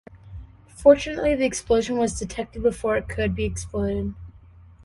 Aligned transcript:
Fortunately, 0.69 1.35
the 1.35 1.45
explosive 1.45 1.95
was 1.95 2.17
detected 2.17 2.63
before 2.63 2.97
it 2.97 3.07
could 3.07 3.35
be 3.35 3.45
exploded. 3.45 4.15